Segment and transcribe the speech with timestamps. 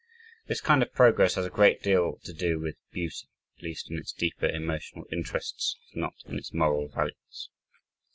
[0.47, 3.99] This kind of progress has a great deal to do with beauty at least in
[3.99, 7.49] its deeper emotional interests, if not in its moral values.